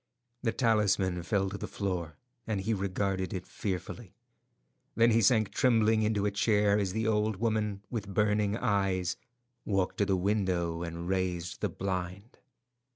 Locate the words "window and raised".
10.17-11.61